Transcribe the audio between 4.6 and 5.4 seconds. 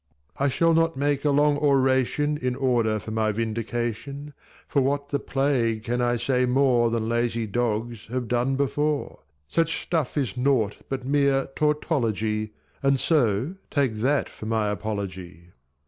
For what the